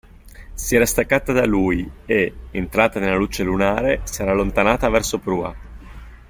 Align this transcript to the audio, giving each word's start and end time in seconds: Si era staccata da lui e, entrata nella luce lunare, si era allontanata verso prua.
Si 0.55 0.75
era 0.75 0.87
staccata 0.87 1.31
da 1.31 1.45
lui 1.45 1.87
e, 2.07 2.33
entrata 2.49 2.99
nella 2.99 3.17
luce 3.17 3.43
lunare, 3.43 4.01
si 4.05 4.23
era 4.23 4.31
allontanata 4.31 4.89
verso 4.89 5.19
prua. 5.19 5.55